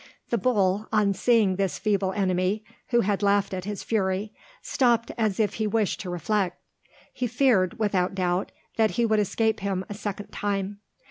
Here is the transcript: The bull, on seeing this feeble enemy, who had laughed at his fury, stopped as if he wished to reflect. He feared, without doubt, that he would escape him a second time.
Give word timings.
The 0.31 0.37
bull, 0.39 0.87
on 0.91 1.13
seeing 1.13 1.57
this 1.57 1.77
feeble 1.77 2.11
enemy, 2.13 2.63
who 2.87 3.01
had 3.01 3.21
laughed 3.21 3.53
at 3.53 3.65
his 3.65 3.83
fury, 3.83 4.33
stopped 4.63 5.11
as 5.15 5.39
if 5.39 5.53
he 5.61 5.67
wished 5.67 5.99
to 5.99 6.09
reflect. 6.09 6.57
He 7.13 7.27
feared, 7.27 7.77
without 7.77 8.15
doubt, 8.15 8.51
that 8.77 8.89
he 8.97 9.05
would 9.05 9.19
escape 9.19 9.59
him 9.59 9.85
a 9.89 9.93
second 9.93 10.29
time. 10.31 10.79